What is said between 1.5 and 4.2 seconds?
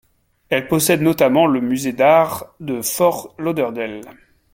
musée d'art de Fort Lauderdale.